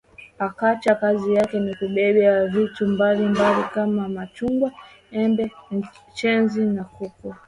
[0.37, 4.71] Pakacha kazi yake ni kubebea vitu mbali mbali kama machungwa
[5.11, 5.51] embe
[6.13, 7.35] chenza na kuku